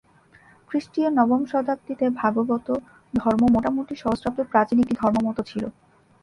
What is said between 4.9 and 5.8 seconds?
ধর্মমত ছিল।